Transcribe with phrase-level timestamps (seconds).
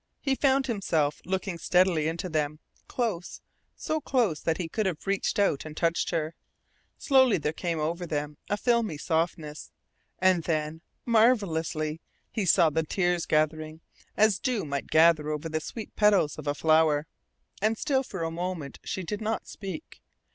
[0.19, 2.57] He found himself looking steadily into them
[2.87, 3.39] close,
[3.75, 6.33] so close that he could have reached out and touched her.
[6.97, 9.71] Slowly there came over them a filmy softness.
[10.17, 12.01] And then, marvellously,
[12.31, 13.81] he saw the tears gathering,
[14.17, 17.05] as dew might gather over the sweet petals of a flower.
[17.61, 20.01] And still for a moment she did not speak.